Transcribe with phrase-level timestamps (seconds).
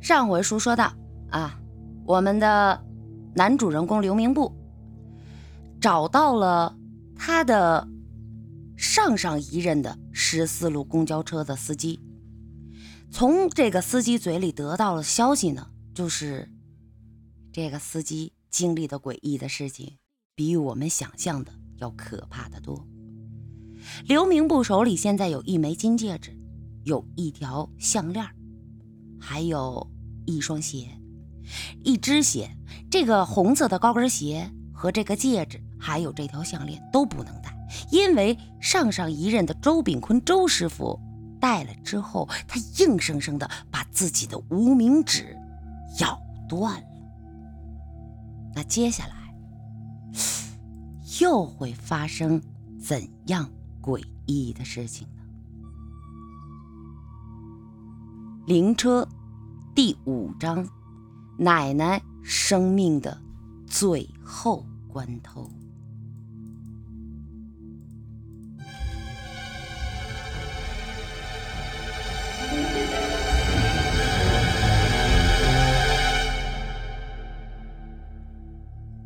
[0.00, 0.92] 上回书说到
[1.30, 1.60] 啊，
[2.06, 2.84] 我们的
[3.34, 4.52] 男主人公刘明步
[5.80, 6.76] 找到了
[7.14, 7.86] 他的
[8.76, 12.00] 上上一任的十四路公交车的司机，
[13.10, 16.48] 从这个司机嘴里得到了消息呢，就是
[17.52, 19.98] 这个司机经历的诡异的事情，
[20.34, 22.86] 比我们想象的要可怕的多。
[24.06, 26.34] 刘明步手里现在有一枚金戒指，
[26.84, 28.26] 有一条项链，
[29.18, 29.89] 还有
[30.26, 30.88] 一双鞋，
[31.82, 32.50] 一只鞋。
[32.90, 37.54] 这个红色的高跟鞋和这个戒指，还有这条项链都不能戴，
[37.90, 40.98] 因为上上一任的周炳坤周师傅
[41.40, 45.36] 戴了之后，他硬生生的把自己的无名指
[46.00, 46.88] 咬断了。
[48.54, 49.34] 那接下来
[51.20, 52.40] 又会发生
[52.80, 53.48] 怎样？
[53.82, 55.22] 诡异的事情呢？
[58.46, 59.08] 灵车
[59.74, 60.68] 第五章：
[61.38, 63.20] 奶奶生命的
[63.66, 65.48] 最后关头。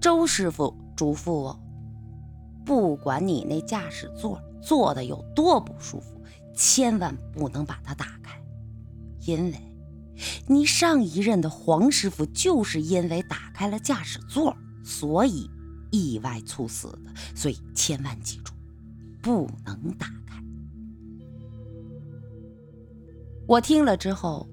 [0.00, 1.60] 周师傅嘱咐我：
[2.64, 4.40] 不管你那驾驶座。
[4.66, 6.18] 坐的有多不舒服，
[6.54, 8.42] 千万不能把它打开，
[9.26, 9.73] 因为
[10.46, 15.50] 你上一任的黄师傅就是因为打开了驾驶座，所以
[15.90, 17.12] 意外猝死的。
[17.34, 18.52] 所以千万记住，
[19.20, 20.42] 不能打开。
[23.46, 24.48] 我听了之后，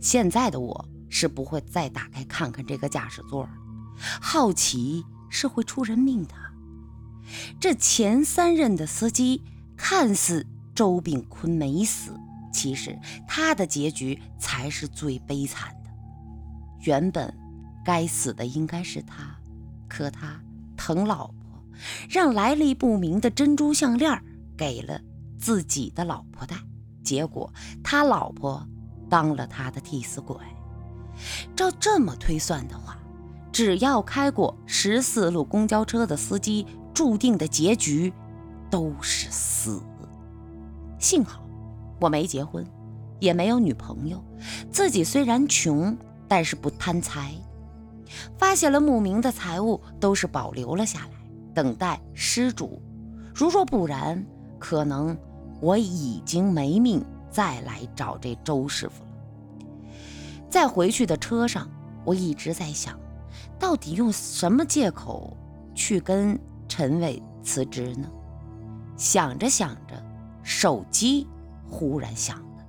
[0.00, 3.50] 现在的我是不会再打开看看这个驾驶座了。
[4.20, 6.34] 好奇是会出人命的。
[7.60, 9.42] 这前三任的司机
[9.76, 12.12] 看似周炳坤没死，
[12.52, 15.90] 其实他的结局才是最悲惨的。
[16.80, 17.32] 原本
[17.84, 19.36] 该死的应该是他，
[19.88, 20.40] 可他
[20.76, 21.64] 疼老婆，
[22.08, 24.22] 让来历不明的珍珠项链
[24.56, 25.00] 给了
[25.38, 26.56] 自己的老婆戴，
[27.02, 27.52] 结果
[27.82, 28.66] 他老婆
[29.08, 30.36] 当了他的替死鬼。
[31.56, 32.98] 照这么推算的话，
[33.50, 36.66] 只要开过十四路公交车的司机。
[36.94, 38.12] 注定的结局
[38.70, 39.82] 都是死。
[40.98, 41.41] 幸好
[42.02, 42.66] 我没结婚，
[43.20, 44.22] 也没有女朋友，
[44.72, 45.96] 自己虽然穷，
[46.26, 47.32] 但是不贪财。
[48.36, 51.10] 发现了慕名的财物都是保留了下来，
[51.54, 52.82] 等待失主。
[53.32, 54.26] 如若不然，
[54.58, 55.16] 可能
[55.60, 59.10] 我已经没命再来找这周师傅了。
[60.50, 61.70] 在回去的车上，
[62.04, 62.98] 我一直在想，
[63.58, 65.36] 到底用什么借口
[65.74, 66.38] 去跟。
[66.68, 68.08] 陈伟辞职呢？
[68.96, 70.02] 想着想着，
[70.42, 71.28] 手机
[71.72, 72.64] 忽然响了。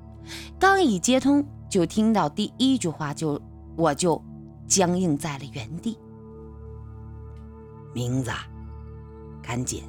[0.57, 3.39] 刚一接通，就听到第一句话，就
[3.75, 4.19] 我就
[4.65, 5.99] 僵硬在了原地。
[7.93, 8.31] 明子，
[9.41, 9.83] 赶紧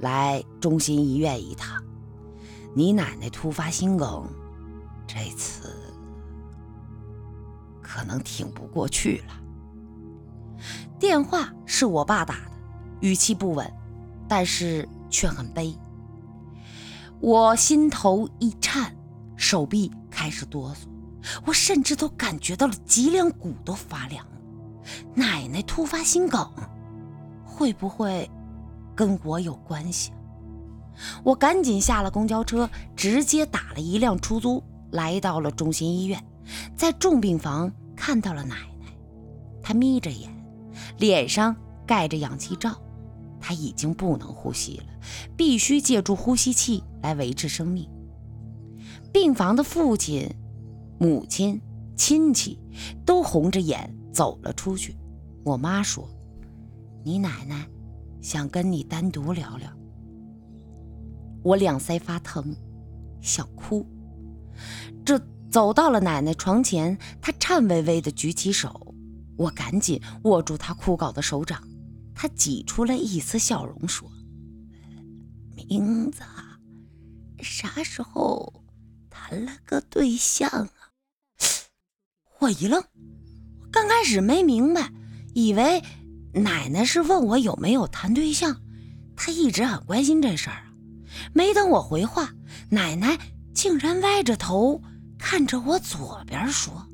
[0.00, 1.82] 来中心医院一趟。
[2.74, 4.28] 你奶奶突发心梗，
[5.06, 5.74] 这次
[7.80, 9.34] 可能挺不过去了。
[10.98, 12.52] 电话是我爸打的。
[13.00, 13.70] 语气不稳，
[14.28, 15.74] 但是却很悲。
[17.20, 18.94] 我心头一颤，
[19.36, 20.86] 手臂开始哆嗦，
[21.46, 24.32] 我甚至都感觉到了脊梁骨都发凉了。
[25.14, 26.46] 奶奶突发心梗，
[27.44, 28.30] 会不会
[28.94, 30.12] 跟我有关系？
[31.22, 36.22] 我赶紧下了公交车，直接打了一辆出租，来到了中心医院，
[36.76, 38.86] 在重病房看到了奶奶。
[39.62, 40.30] 她眯着眼，
[40.98, 42.76] 脸上盖着氧气罩。
[43.46, 44.84] 他已经不能呼吸了，
[45.36, 47.86] 必须借助呼吸器来维持生命。
[49.12, 50.34] 病房的父亲、
[50.98, 51.60] 母亲、
[51.94, 52.58] 亲戚
[53.04, 54.96] 都红着眼走了出去。
[55.44, 56.08] 我妈说
[57.04, 57.68] ：“你奶奶
[58.22, 59.68] 想跟你单独聊聊。”
[61.44, 62.56] 我两腮发疼，
[63.20, 63.86] 想哭。
[65.04, 68.94] 这走到了奶奶床前，她颤巍巍地举起手，
[69.36, 71.62] 我赶紧握住她枯槁的手掌。
[72.14, 74.10] 他挤出了一丝笑容，说
[75.56, 76.22] ：“名字，
[77.40, 78.64] 啥时候
[79.10, 80.70] 谈了个对象啊？”
[82.40, 82.82] 我一愣，
[83.70, 84.92] 刚开始没明白，
[85.34, 85.82] 以为
[86.32, 88.60] 奶奶是问我有没有谈对象。
[89.16, 90.74] 她一直很关心这事儿啊。
[91.32, 92.32] 没等我回话，
[92.70, 93.18] 奶奶
[93.54, 94.82] 竟然歪着头
[95.18, 96.86] 看着我左边说：“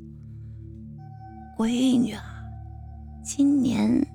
[1.58, 2.22] 闺女啊，
[3.24, 4.06] 今年……”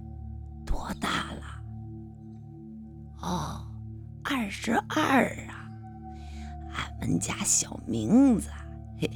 [0.65, 1.61] 多大了？
[3.21, 3.67] 哦，
[4.23, 5.69] 二十二啊！
[6.73, 8.49] 俺们家小名字，
[8.99, 9.09] 嘿，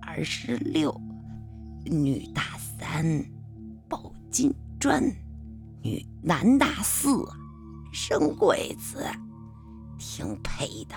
[0.00, 0.94] 二十六，
[1.84, 3.04] 女大三
[3.88, 5.02] 抱金砖，
[5.82, 7.08] 女男大四
[7.92, 9.04] 生贵子，
[9.98, 10.94] 挺配的。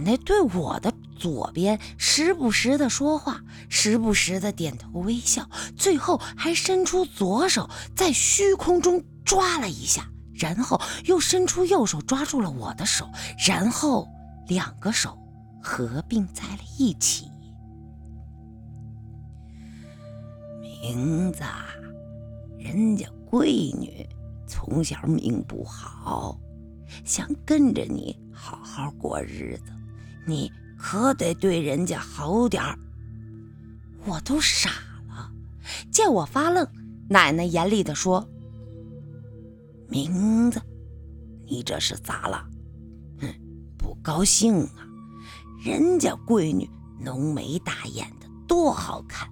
[0.00, 13.10] 奶奶对我的左边时不时的说话，时不时的点头微笑，最后还伸出左手在虚空中抓了一下，然后又伸出右手抓住了我的手，
[13.46, 14.08] 然后
[14.48, 15.18] 两个手
[15.62, 17.30] 合并在了一起。
[20.62, 21.42] 名字，
[22.58, 24.08] 人家闺女
[24.48, 26.40] 从小命不好，
[27.04, 29.72] 想跟着你好好过日子，
[30.26, 32.78] 你可得对人家好点儿。
[34.06, 34.70] 我都傻
[35.08, 35.30] 了，
[35.90, 36.66] 见我发愣，
[37.08, 38.26] 奶奶严厉地说
[39.88, 40.60] ：“名字，
[41.46, 42.44] 你这是咋了？
[43.20, 43.26] 哼，
[43.76, 44.86] 不高兴啊？
[45.62, 46.68] 人家闺女
[46.98, 49.28] 浓眉大眼的，多好看。”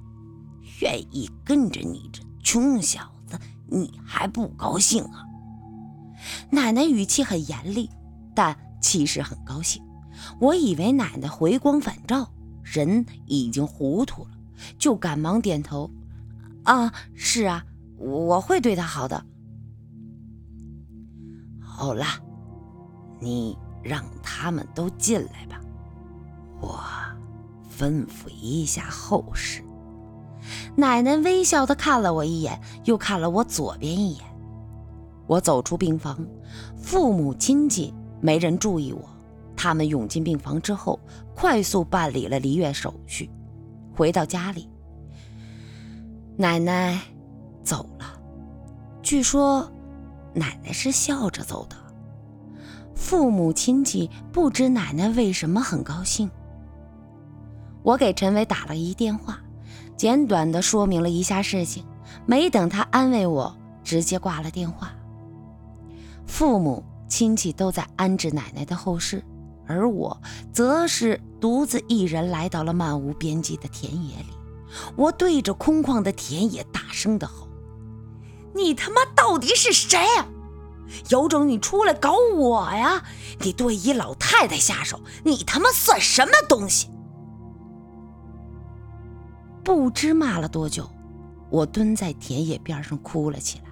[0.81, 3.37] 愿意跟着你这穷小子，
[3.67, 5.25] 你还不高兴啊？
[6.53, 7.91] 奶奶语气很严厉，
[8.35, 9.83] 但其实很高兴。
[10.41, 12.31] 我以为奶奶回光返照，
[12.63, 14.31] 人已经糊涂了，
[14.79, 15.91] 就赶忙点头
[16.65, 17.65] ：“啊，是啊，
[17.99, 19.25] 我会对她好的。”
[21.61, 22.05] 好了，
[23.21, 25.61] 你让他们都进来吧，
[26.61, 26.81] 我
[27.79, 29.63] 吩咐一下后事。
[30.77, 34.25] 奶奶微笑地看了我一眼，又看了我左边一眼。
[35.27, 36.27] 我走出病房，
[36.77, 39.09] 父母亲戚没人注意我。
[39.59, 41.01] 他们涌进病房之后，
[41.35, 43.29] 快速办理了离院手续。
[43.93, 44.71] 回到家里，
[46.37, 46.97] 奶奶
[47.65, 48.07] 走了。
[49.03, 49.69] 据说，
[50.33, 51.77] 奶奶是笑着走的。
[52.95, 56.31] 父母亲戚不知奶奶为什么很高兴。
[57.83, 59.41] 我给陈伟打了一电话。
[59.97, 61.85] 简短的说明了一下事情，
[62.25, 63.53] 没等他安慰我，
[63.83, 64.93] 直接挂了电话。
[66.25, 69.25] 父母亲戚都在安置奶奶的后事，
[69.69, 70.21] 而我
[70.53, 74.31] 则是独自一人来到了漫无边际的田野里。
[74.97, 77.47] 我对着空旷的田野大声的吼
[78.55, 80.27] ：“你他妈到底是谁呀？
[81.11, 83.05] 有种你出来搞我呀！
[83.41, 86.91] 你对一老太太下手，你他妈算什么东西？”
[89.63, 90.89] 不知骂了多久，
[91.51, 93.65] 我蹲在田野边上哭了起来。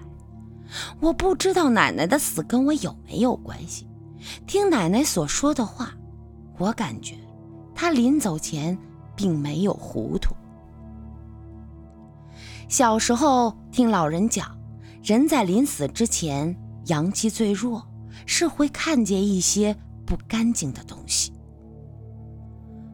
[0.99, 3.87] 我不知道奶奶的死跟我有没有关系。
[4.45, 5.93] 听奶奶所说的话，
[6.57, 7.15] 我感觉
[7.75, 8.77] 她临走前
[9.15, 10.35] 并没有糊涂。
[12.67, 14.57] 小时候听老人讲，
[15.03, 16.55] 人在临死之前
[16.87, 17.87] 阳气最弱，
[18.25, 19.75] 是会看见一些
[20.05, 21.31] 不干净的东西。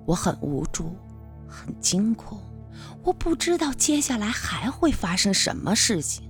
[0.06, 0.96] 我很无助，
[1.48, 2.38] 很惊恐。
[3.04, 6.30] 我不知道接下来还会发生什么事情。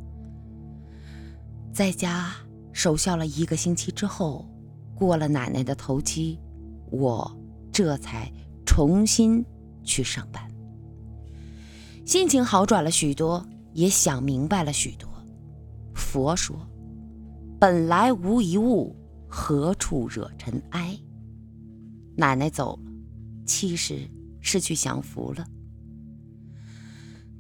[1.74, 2.34] 在家
[2.72, 4.48] 守孝了一个星期之后，
[4.96, 6.40] 过了奶奶的头七，
[6.92, 7.36] 我
[7.72, 8.32] 这才
[8.66, 9.44] 重新
[9.84, 10.48] 去上班，
[12.06, 15.10] 心情好转了许多，也想明白了许多。
[15.94, 16.56] 佛说
[17.60, 18.96] ：“本来无一物，
[19.28, 20.98] 何处惹尘埃。”
[22.16, 22.92] 奶奶走了，
[23.46, 24.08] 其实
[24.40, 25.46] 是去享福了。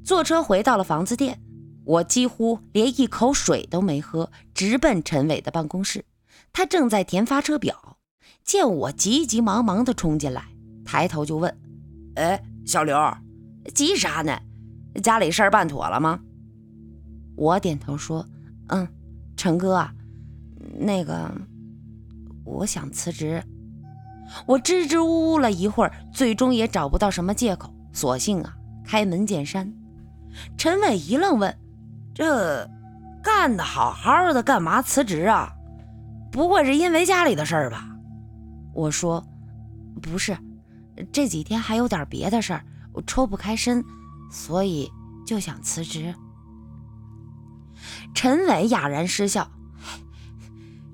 [0.03, 1.39] 坐车回到了房子店，
[1.85, 6.03] 我几乎连一口水都没喝，直奔陈伟的办公室。
[6.53, 7.97] 他正在填发车表，
[8.43, 10.45] 见我急急忙忙地冲进来，
[10.85, 11.51] 抬头就问
[12.15, 12.95] ：“哎，小刘，
[13.73, 14.39] 急啥呢？
[15.01, 16.19] 家里事儿办妥了吗？”
[17.35, 18.23] 我点头说
[18.69, 18.87] ：“嗯，
[19.35, 19.83] 陈哥，
[20.77, 21.31] 那个，
[22.45, 23.43] 我想辞职。”
[24.45, 28.55] 我支支吾吾了一会儿，最终也找不到什么借口，索性啊，
[28.85, 29.73] 开门见山。
[30.57, 31.57] 陈伟一愣，问
[32.13, 32.69] ：“这
[33.23, 35.51] 干的好好的，干嘛辞职啊？
[36.33, 37.87] 不会是因为家里的事儿吧？”
[38.73, 39.23] 我说
[40.01, 40.35] ：“不是，
[41.11, 43.85] 这几天还有点别的事儿，我抽不开身，
[44.31, 44.91] 所以
[45.27, 46.13] 就想辞职。”
[48.15, 49.47] 陈伟哑然失笑：“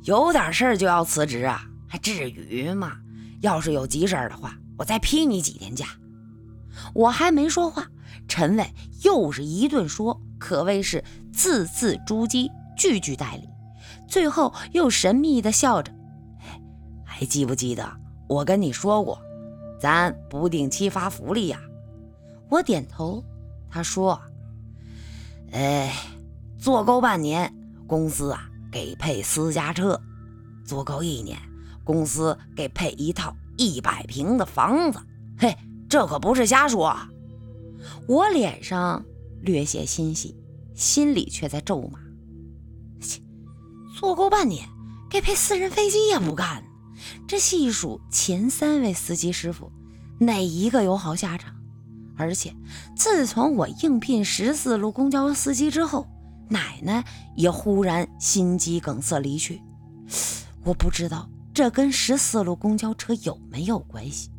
[0.03, 1.63] 有点事儿就要辞职啊？
[1.88, 2.98] 还至于吗？
[3.39, 5.86] 要是有急事儿的话，我再批你几天假。”
[6.93, 7.88] 我还没说话。
[8.27, 13.48] 陈伟又是一顿说，可谓是字字珠玑，句句带理。
[14.09, 15.93] 最后又神秘地笑着
[17.05, 17.97] ：“还记不记得
[18.27, 19.21] 我跟你说过，
[19.79, 21.61] 咱不定期发福利呀？”
[22.49, 23.23] 我点头。
[23.71, 24.19] 他说
[25.53, 25.93] ：“哎，
[26.57, 27.53] 做够半年，
[27.85, 29.95] 公司啊给配私家车；
[30.65, 31.37] 做够一年，
[31.83, 34.99] 公司给配一套一百平的房子。
[35.37, 35.55] 嘿，
[35.87, 36.97] 这可不是瞎说。”
[38.07, 39.05] 我脸上
[39.41, 40.35] 略显欣喜，
[40.73, 41.99] 心里却在咒骂：
[44.00, 44.65] 坐够半年，
[45.10, 46.63] 给配私人飞机也不干。
[47.27, 49.70] 这细数前三位司机师傅，
[50.22, 51.53] 哪一个有好下场？
[52.15, 52.56] 而且
[52.96, 56.08] 自从我应聘十四路公交司机之后，
[56.48, 57.03] 奶奶
[57.36, 59.62] 也忽然心肌梗塞离去。
[60.63, 64.32] 我不知道这跟十四路公交车有没有关系。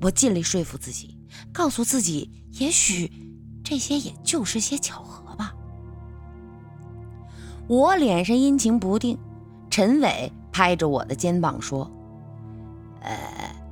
[0.00, 1.18] 我尽力说服自己，
[1.52, 3.12] 告诉自己，也许
[3.62, 5.25] 这些也就是些巧合。
[7.68, 9.18] 我脸上阴晴不定，
[9.70, 11.90] 陈伟拍着我的肩膀说
[13.02, 13.16] ：“呃，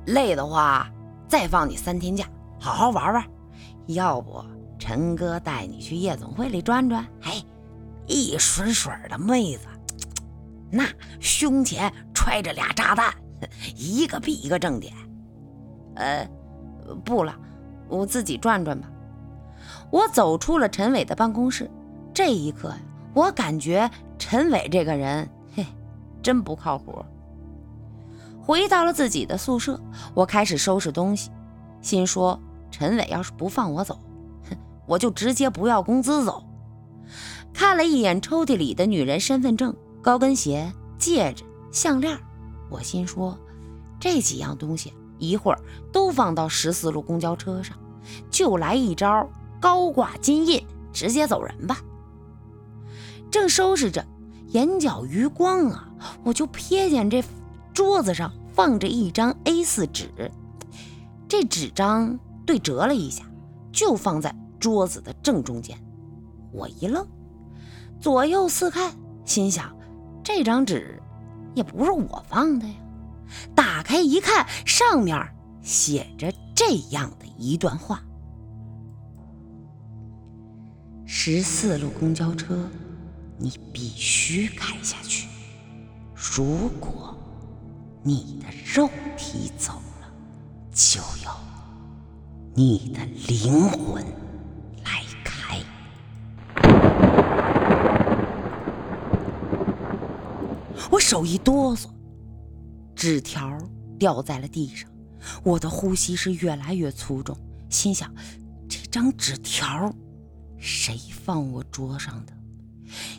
[0.05, 0.89] 累的话，
[1.27, 2.25] 再放你三天假，
[2.59, 3.25] 好好玩玩。
[3.87, 4.43] 要不，
[4.77, 7.05] 陈哥带你去夜总会里转转。
[7.21, 7.41] 嘿，
[8.05, 9.65] 一水水的妹子，
[10.69, 10.83] 那
[11.21, 13.13] 胸前揣着俩炸弹，
[13.77, 14.93] 一个比一个正点。”
[15.95, 16.27] 呃，
[17.05, 17.33] 不了，
[17.87, 18.91] 我自己转转吧。
[19.89, 21.71] 我走出了陈伟的办公室，
[22.13, 22.79] 这一刻呀，
[23.15, 25.65] 我感觉陈伟这个人，嘿，
[26.21, 27.03] 真不靠谱。
[28.41, 29.79] 回到了自己的宿舍，
[30.13, 31.31] 我开始收拾东西，
[31.81, 32.37] 心说
[32.69, 33.97] 陈伟要是不放我走，
[34.49, 36.43] 哼，我就直接不要工资走。
[37.53, 42.19] 看了一眼抽屉里的女人身份证、高跟鞋、戒指、项链，
[42.69, 43.39] 我心说
[43.97, 44.93] 这几样东西。
[45.17, 45.59] 一会儿
[45.93, 47.77] 都放到十四路公交车上，
[48.29, 49.29] 就来一招
[49.61, 51.77] 高挂金印，直接走人吧。
[53.35, 54.01] 正收拾着，
[54.53, 55.89] 眼角余光啊，
[56.23, 57.21] 我就瞥见这
[57.73, 60.31] 桌子上放着一张 A4 纸，
[61.27, 63.25] 这纸张对折了一下，
[63.73, 65.77] 就放在桌子的正中间。
[66.53, 67.05] 我一愣，
[67.99, 68.93] 左右四看，
[69.25, 69.75] 心想
[70.23, 70.97] 这张纸
[71.55, 72.75] 也不是我放的呀。
[73.53, 75.21] 打开一看，上面
[75.61, 78.01] 写着这样的一段话：
[81.03, 82.57] 十四路公交车，
[83.37, 85.27] 你必须开下去。
[86.15, 87.15] 如果
[88.03, 90.07] 你的肉体走了，
[90.71, 91.31] 就由
[92.53, 94.03] 你的灵魂
[94.83, 95.59] 来开。
[100.89, 101.89] 我手一哆嗦。
[102.95, 103.57] 纸条
[103.99, 104.89] 掉在了地上，
[105.43, 107.37] 我的呼吸是越来越粗重，
[107.69, 108.09] 心想：
[108.69, 109.93] 这张纸条
[110.57, 112.33] 谁放我桌上的？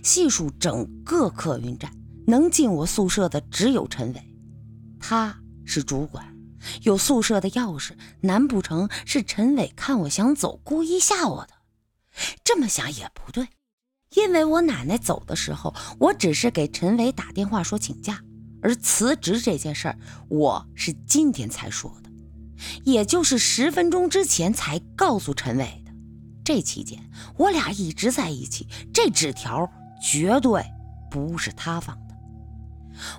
[0.03, 1.93] 细数整个客运站，
[2.27, 4.37] 能进我宿舍的只有陈伟，
[4.99, 6.37] 他是主管，
[6.83, 11.55] 有宿舍的钥匙，难不成是陈伟看我想走，故意吓我的？
[12.43, 13.49] 这么想也不对，
[14.15, 18.23] 因为我奶奶走的时候，我只是给陈伟打电话说请假。
[18.63, 22.11] 而辞职这件事儿，我是今天才说的，
[22.85, 25.85] 也就是十分钟之前才告诉陈伟。
[26.47, 27.03] 这期间，
[27.37, 29.69] 我俩一直在一起，这纸条
[30.01, 30.63] 绝对
[31.11, 32.15] 不是他放的。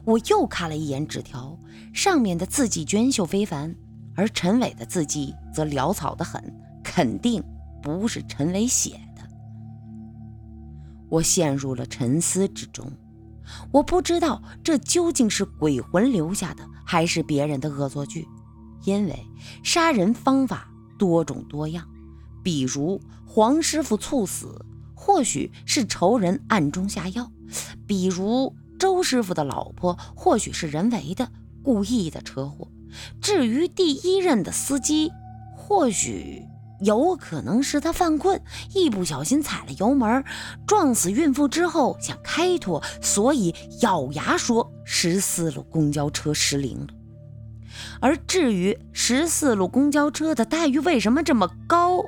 [0.06, 1.60] 我又看了一眼纸条，
[1.94, 3.76] 上面的字迹娟秀非凡，
[4.16, 6.42] 而陈伟的字迹则潦草的很，
[6.82, 7.44] 肯定
[7.84, 9.22] 不是陈伟写的。
[11.10, 12.90] 我陷入了沉思之中。
[13.74, 18.26] 我不知道这究竟是鬼魂留下的，还是别人的恶作剧。
[18.86, 19.28] 因为
[19.64, 21.86] 杀人方法多种多样，
[22.48, 27.26] 比如黄师傅猝死，或许是仇人暗中下药；
[27.86, 31.28] 比如周师傅的老婆，或许是人为的、
[31.62, 32.70] 故意的车祸。
[33.20, 35.12] 至于第一任的司机，
[35.58, 36.42] 或许……
[36.80, 38.42] 有可能是他犯困，
[38.74, 40.24] 一不小心踩了油门，
[40.66, 46.88] 撞死孕妇之后想开脱，所以咬牙说十四路公交车失灵了。
[48.00, 52.04] 而至于十四路公交车的待遇为什么这么高，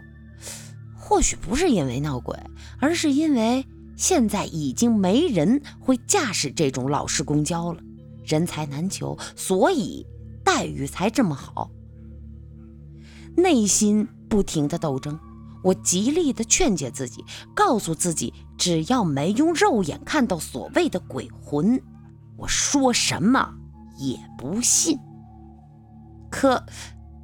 [1.09, 2.37] 或许不是因为闹鬼，
[2.79, 3.65] 而是因为
[3.97, 7.81] 现在已经没人会驾驶这种老式公交了，
[8.23, 10.05] 人才难求，所以
[10.45, 11.71] 待遇才这么好。
[13.35, 14.07] 内心。
[14.29, 15.17] 不停的斗争，
[15.63, 17.25] 我极力的劝解自己，
[17.55, 21.81] 告诉自己，只要没用肉眼看到所谓的鬼魂，
[22.37, 23.55] 我说什么
[23.97, 24.99] 也不信。
[26.29, 26.63] 可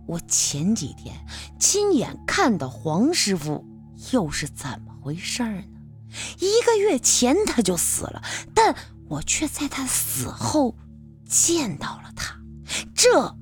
[0.07, 1.15] 我前几天
[1.59, 3.63] 亲眼看到黄师傅，
[4.11, 5.67] 又是怎么回事儿呢？
[6.39, 8.21] 一个月前他就死了，
[8.53, 8.75] 但
[9.07, 10.75] 我却在他死后
[11.27, 12.39] 见到了他，
[12.93, 13.35] 这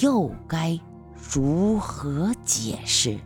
[0.00, 0.78] 又该？
[1.32, 3.18] 如何解释？